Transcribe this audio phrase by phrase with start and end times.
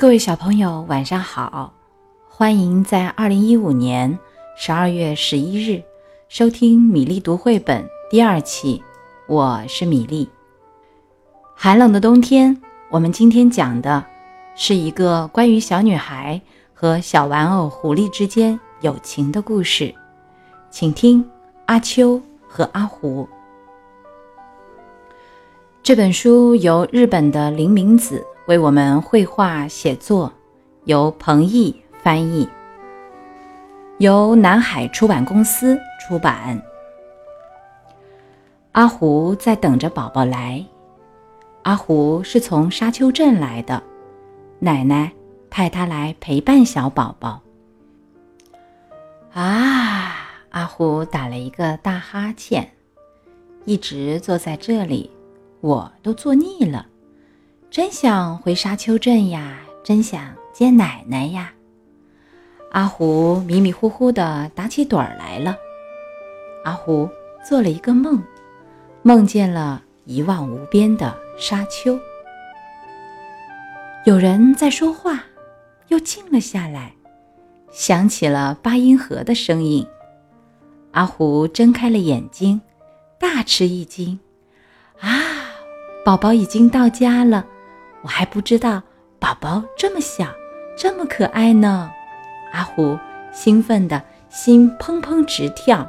[0.00, 1.72] 各位小朋友，晚上好！
[2.28, 4.16] 欢迎在二零一五年
[4.56, 5.82] 十二月十一日
[6.28, 8.80] 收听米粒读绘本第二期。
[9.26, 10.28] 我是米粒。
[11.52, 12.56] 寒冷的冬天，
[12.90, 14.06] 我们今天讲的
[14.54, 16.40] 是一个关于小女孩
[16.72, 19.92] 和小玩偶狐狸之间友情的故事。
[20.70, 21.20] 请听
[21.66, 23.24] 《阿秋和阿狐》。
[25.82, 30.32] 这本书由日本的林明子为我们绘画写作，
[30.84, 32.48] 由彭毅翻译，
[33.98, 36.58] 由南海出版公司出版。
[38.72, 40.64] 阿胡在等着宝宝来。
[41.64, 43.82] 阿胡是从沙丘镇来的，
[44.60, 45.12] 奶奶
[45.50, 47.42] 派他来陪伴小宝宝。
[49.34, 50.14] 啊，
[50.48, 52.66] 阿胡打了一个大哈欠，
[53.66, 55.10] 一直坐在这里。
[55.60, 56.86] 我都坐腻了，
[57.70, 61.52] 真想回沙丘镇呀，真想见奶奶呀。
[62.72, 65.54] 阿胡迷迷糊糊地打起盹儿来了。
[66.64, 67.08] 阿胡
[67.46, 68.22] 做了一个梦，
[69.02, 71.98] 梦见了一望无边的沙丘。
[74.06, 75.22] 有人在说话，
[75.88, 76.94] 又静了下来，
[77.70, 79.86] 响起了八音盒的声音。
[80.92, 82.62] 阿胡睁开了眼睛，
[83.20, 84.18] 大吃一惊，
[85.00, 85.10] 啊！
[86.04, 87.44] 宝宝已经到家了，
[88.02, 88.82] 我还不知道
[89.18, 90.26] 宝宝这么小，
[90.76, 91.90] 这么可爱呢。
[92.52, 92.98] 阿虎
[93.32, 95.86] 兴奋的心砰砰直跳。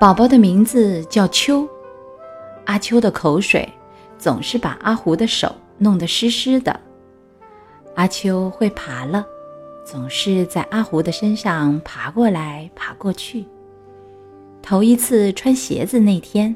[0.00, 1.68] 宝宝的名字叫秋，
[2.64, 3.68] 阿秋的口水
[4.18, 6.78] 总是把阿胡的手弄得湿湿的。
[7.94, 9.24] 阿秋会爬了，
[9.84, 13.44] 总是在阿胡的身上爬过来爬过去。
[14.60, 16.54] 头一次穿鞋子那天。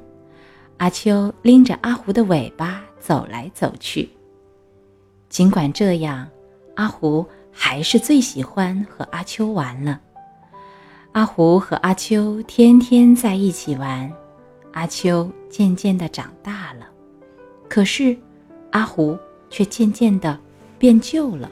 [0.81, 4.09] 阿秋拎着阿胡的尾巴走来走去。
[5.29, 6.27] 尽管这样，
[6.75, 10.01] 阿胡还是最喜欢和阿秋玩了。
[11.13, 14.11] 阿胡和阿秋天天在一起玩，
[14.73, 16.89] 阿秋渐渐的长大了，
[17.69, 18.17] 可是
[18.71, 19.19] 阿胡
[19.51, 20.41] 却渐渐的
[20.79, 21.51] 变旧了。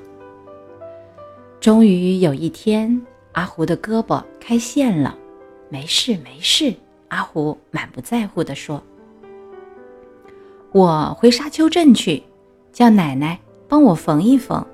[1.60, 2.98] 终于有一天，
[3.32, 5.14] 阿胡的胳膊开线了。
[5.68, 6.74] 没事没事，
[7.08, 8.82] 阿胡满不在乎地说。
[10.72, 12.22] 我回沙丘镇去，
[12.72, 14.64] 叫奶奶帮我缝一缝。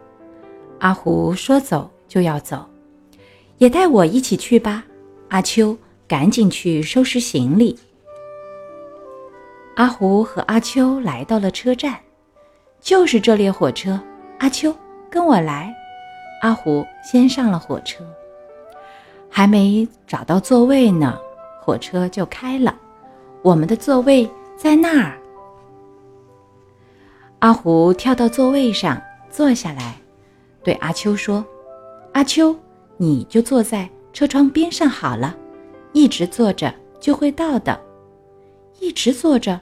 [0.80, 2.64] 阿胡说走就要走，
[3.58, 4.84] 也带我一起去吧。
[5.28, 5.76] 阿秋
[6.08, 7.78] 赶紧去收拾行李。
[9.76, 11.96] 阿胡和阿秋来到了车站，
[12.80, 13.98] 就是这列火车。
[14.40, 14.74] 阿秋，
[15.08, 15.72] 跟我来。
[16.42, 18.04] 阿胡先上了火车，
[19.30, 21.16] 还没找到座位呢，
[21.62, 22.76] 火车就开了。
[23.42, 25.18] 我们的座位在那儿。
[27.44, 29.98] 阿胡跳到座位上坐下来，
[30.62, 31.44] 对阿秋说
[32.14, 32.58] ：“阿秋，
[32.96, 35.36] 你就坐在车窗边上好了，
[35.92, 37.78] 一直坐着就会到的。
[38.80, 39.60] 一直坐着，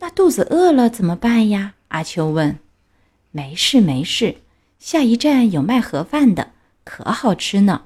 [0.00, 2.58] 那肚子饿了怎么办呀？”阿秋问。
[3.32, 4.36] “没事没事，
[4.78, 6.50] 下一站有卖盒饭的，
[6.84, 7.84] 可好吃呢。”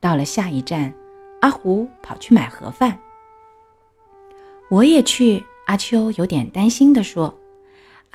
[0.00, 0.94] 到了下一站，
[1.42, 2.98] 阿胡跑去买盒饭。
[4.70, 5.44] 我也去。
[5.66, 7.38] 阿秋有点担心地说。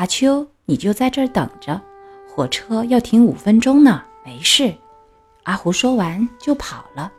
[0.01, 1.79] 阿秋，你就在这儿等着，
[2.27, 4.03] 火车要停五分钟呢。
[4.25, 4.73] 没事。
[5.43, 7.11] 阿胡说完就跑了。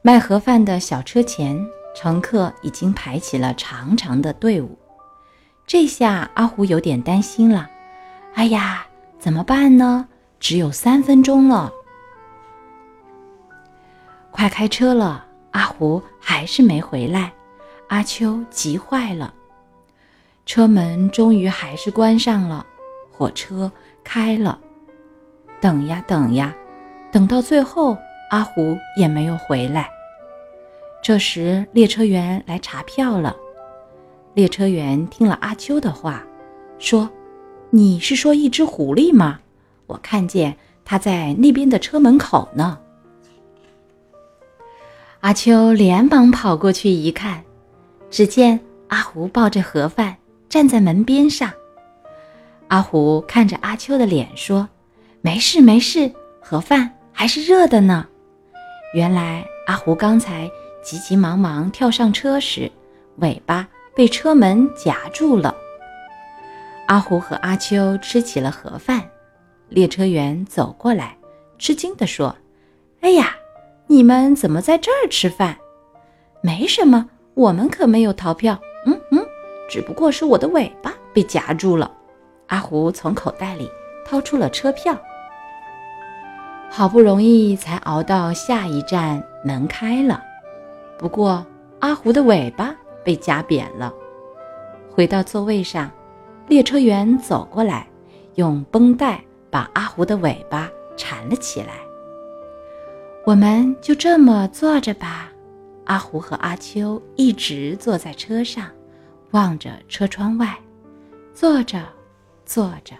[0.00, 1.64] 卖盒饭的小车前，
[1.94, 4.76] 乘客已经排起了长长的队伍。
[5.68, 7.70] 这下阿胡有点担心了。
[8.34, 8.84] 哎呀，
[9.20, 10.08] 怎么办呢？
[10.40, 11.70] 只有三分钟了。
[14.32, 17.32] 快开车了，阿胡还是没回来。
[17.86, 19.32] 阿秋急坏了。
[20.44, 22.66] 车门终于还是关上了，
[23.10, 23.70] 火车
[24.02, 24.58] 开了。
[25.60, 26.54] 等呀等呀，
[27.12, 27.96] 等到最后，
[28.30, 29.88] 阿胡也没有回来。
[31.02, 33.36] 这时，列车员来查票了。
[34.34, 36.24] 列车员听了阿秋的话，
[36.78, 37.08] 说
[37.70, 39.40] ：“你是说一只狐狸吗？
[39.86, 42.78] 我看见它在那边的车门口呢。”
[45.20, 47.44] 阿秋连忙跑过去一看，
[48.10, 48.58] 只见
[48.88, 50.16] 阿胡抱着盒饭。
[50.52, 51.50] 站在门边上，
[52.68, 54.68] 阿虎看着阿秋的脸说
[55.22, 56.12] ：“没事没事，
[56.42, 58.06] 盒饭还是热的呢。”
[58.92, 60.50] 原来阿虎刚才
[60.84, 62.70] 急急忙忙跳上车时，
[63.16, 63.66] 尾巴
[63.96, 65.56] 被车门夹住了。
[66.86, 69.02] 阿虎和阿秋吃起了盒饭，
[69.70, 71.16] 列车员走过来，
[71.58, 72.36] 吃惊地说
[73.00, 73.34] ：“哎呀，
[73.86, 75.56] 你们怎么在这儿吃饭？
[76.42, 79.21] 没什么，我们可没有逃票。”嗯嗯。
[79.72, 81.90] 只不过是我的尾巴被夹住了。
[82.48, 83.70] 阿胡从口袋里
[84.04, 84.94] 掏出了车票，
[86.68, 90.22] 好不容易才熬到下一站，门开了。
[90.98, 91.46] 不过
[91.78, 93.90] 阿胡的尾巴被夹扁了。
[94.90, 95.90] 回到座位上，
[96.48, 97.88] 列车员走过来，
[98.34, 101.68] 用绷带把阿胡的尾巴缠了起来。
[103.24, 105.32] 我们就这么坐着吧。
[105.86, 108.66] 阿胡和阿秋一直坐在车上，
[109.32, 110.58] 望着车窗外，
[111.34, 111.82] 坐着，
[112.44, 112.94] 坐着。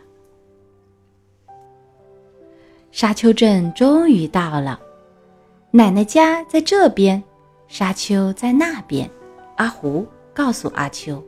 [2.91, 4.81] 沙丘镇终于到了，
[5.71, 7.23] 奶奶家在这边，
[7.69, 9.09] 沙丘在那边。
[9.57, 11.23] 阿胡告诉阿秋：“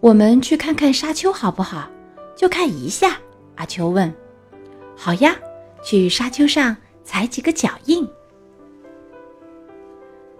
[0.00, 1.88] 我们去看看沙丘好不好？
[2.34, 3.18] 就看一下。”
[3.56, 4.12] 阿秋问
[4.96, 5.36] ：“好呀，
[5.82, 6.74] 去沙丘上
[7.04, 8.08] 踩几个脚印。”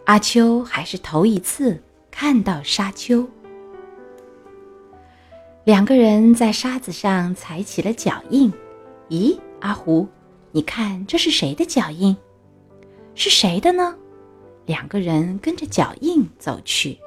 [0.07, 1.79] 阿秋还是头一次
[2.21, 3.25] 看到沙丘。
[5.63, 8.53] 两个人在沙子上踩起了脚印。
[9.09, 10.05] 咦，阿胡，
[10.51, 12.17] 你看这是谁的脚印？
[13.15, 13.95] 是谁的呢？
[14.67, 16.99] 两个人跟着脚印走去。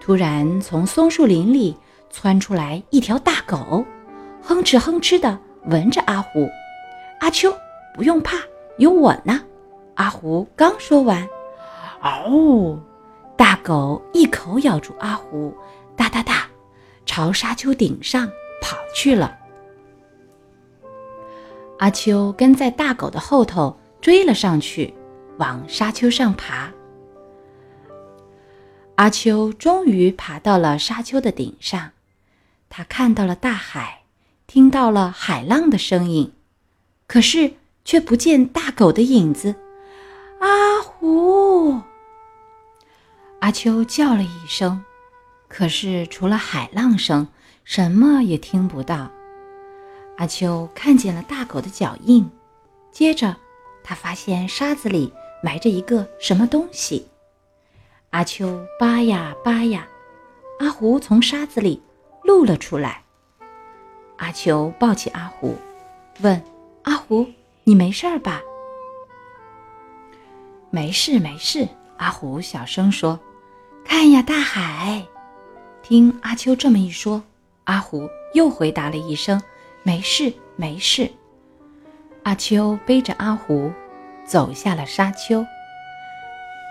[0.00, 1.76] 突然，从松树林里
[2.08, 3.84] 窜出来一条大狗，
[4.40, 6.48] 哼哧哼哧的闻着阿胡。
[7.20, 7.54] 阿秋，
[7.94, 8.38] 不用怕，
[8.78, 9.38] 有我呢。
[9.96, 11.28] 阿胡刚说完，
[12.00, 12.78] 嗷！
[13.36, 15.54] 大狗一口咬住阿胡，
[15.96, 16.48] 哒哒哒，
[17.04, 18.26] 朝沙丘顶上
[18.60, 19.36] 跑去了。
[21.78, 24.94] 阿秋跟在大狗的后头追了上去，
[25.38, 26.72] 往沙丘上爬。
[28.94, 31.90] 阿秋终于爬到了沙丘的顶上，
[32.70, 34.02] 他看到了大海，
[34.46, 36.32] 听到了海浪的声音，
[37.08, 37.54] 可是
[37.84, 39.56] 却不见大狗的影子。
[40.38, 41.43] 阿胡，
[43.44, 44.82] 阿秋叫了一声，
[45.48, 47.28] 可是除了海浪声，
[47.62, 49.10] 什么也听不到。
[50.16, 52.26] 阿秋看见了大狗的脚印，
[52.90, 53.36] 接着
[53.82, 55.12] 他发现沙子里
[55.42, 57.06] 埋着一个什么东西。
[58.12, 59.86] 阿秋扒呀扒呀，
[60.60, 61.82] 阿胡从沙子里
[62.22, 63.02] 露了出来。
[64.16, 65.54] 阿秋抱起阿胡，
[66.22, 66.42] 问
[66.84, 67.26] ：“阿胡，
[67.64, 68.40] 你没事吧？”
[70.72, 71.68] 没事没事，
[71.98, 73.20] 阿虎小声说
[73.84, 75.06] ：“看呀，大海。”
[75.82, 77.22] 听阿秋这么一说，
[77.64, 79.40] 阿虎又回答了一声
[79.84, 81.10] ：“没事没事。”
[82.24, 83.70] 阿秋背着阿虎
[84.26, 85.44] 走下了沙丘。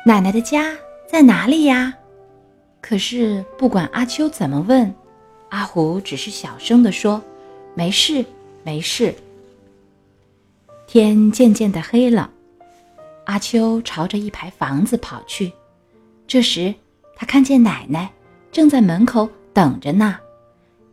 [0.05, 0.75] 奶奶的家
[1.07, 1.93] 在哪里呀？
[2.81, 4.93] 可是不管阿秋怎么问，
[5.49, 7.21] 阿虎只是小声地说
[7.75, 8.25] ：“没事
[8.63, 9.15] 没事。”
[10.87, 12.29] 天渐渐的黑了。
[13.25, 15.53] 阿秋朝着一排房子跑去，
[16.27, 16.73] 这时
[17.23, 18.11] 他看见奶奶
[18.51, 20.19] 正在门口等着呢。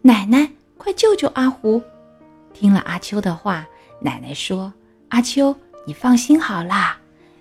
[0.01, 0.49] 奶奶，
[0.79, 1.83] 快救救阿胡！
[2.55, 3.67] 听了阿秋的话，
[3.99, 4.73] 奶奶说
[5.11, 5.53] ：“阿秋，
[5.85, 6.97] 你放心好啦，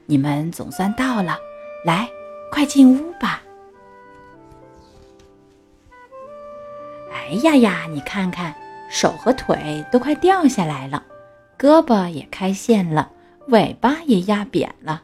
[0.07, 1.37] 你们总算到了，
[1.85, 2.09] 来，
[2.51, 3.43] 快进屋吧。”
[7.13, 8.55] 哎呀呀，你看看，
[8.89, 11.03] 手和腿都快掉下来了，
[11.59, 13.11] 胳膊也开线了。
[13.49, 15.03] 尾巴也压扁了，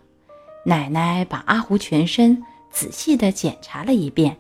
[0.66, 2.44] 奶奶把阿胡全身
[2.76, 4.36] 仔细地检查了一遍，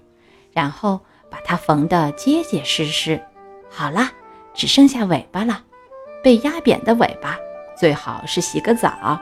[0.51, 0.99] 然后
[1.31, 3.19] 把它缝得结结实实。
[3.69, 4.11] 好了，
[4.53, 5.63] 只剩下尾巴了，
[6.21, 7.37] 被压扁的尾巴
[7.77, 9.17] 最好是洗个澡。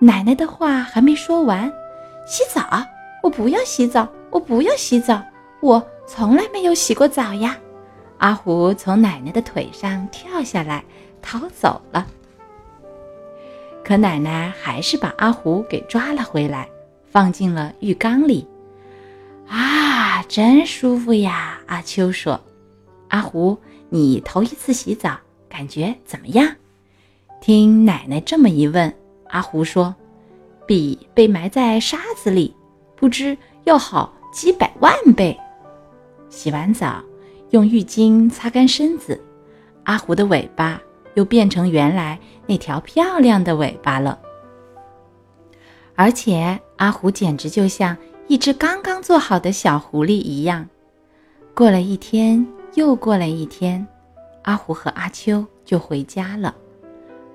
[0.00, 1.72] 奶奶的话还没说完，
[2.26, 2.84] 洗澡？
[3.22, 5.22] 我不要洗澡，我不要洗澡，
[5.60, 7.56] 我从来没有洗过澡呀！
[8.18, 10.84] 阿胡从奶奶的腿上跳下来，
[11.22, 12.04] 逃走了。
[13.84, 16.68] 可奶奶还是把阿胡给抓了回来，
[17.12, 18.44] 放进了浴缸里。
[19.46, 21.60] 啊，真舒服呀！
[21.66, 22.40] 阿秋说
[23.08, 23.56] ：“阿胡，
[23.90, 25.16] 你头一次洗澡，
[25.48, 26.56] 感觉怎么样？”
[27.40, 28.92] 听奶奶这么一问，
[29.28, 29.94] 阿胡说
[30.66, 32.56] ：“比被埋在沙子里
[32.96, 35.38] 不知要好几百万倍。”
[36.30, 37.02] 洗完澡，
[37.50, 39.22] 用浴巾擦干身子，
[39.84, 40.80] 阿胡的尾巴。
[41.14, 44.18] 又变成原来那条漂亮的尾巴了，
[45.94, 47.96] 而且阿虎简直就像
[48.26, 50.68] 一只刚刚做好的小狐狸一样。
[51.54, 53.86] 过了一天，又过了一天，
[54.42, 56.52] 阿虎和阿秋就回家了。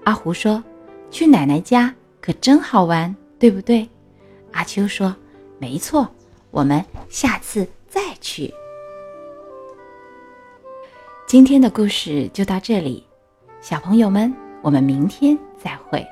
[0.03, 0.61] 阿虎说
[1.09, 3.87] ：“去奶奶家可真好玩，对不对？”
[4.51, 5.15] 阿秋说
[5.59, 6.05] ：“没错，
[6.51, 8.53] 我们下次再去。”
[11.25, 13.01] 今天的故事就到这里。
[13.61, 16.05] 小朋友们，我们明天再会。